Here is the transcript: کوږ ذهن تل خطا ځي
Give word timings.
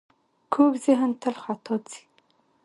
کوږ 0.53 0.73
ذهن 0.85 1.11
تل 1.21 1.35
خطا 1.43 1.75
ځي 1.89 2.01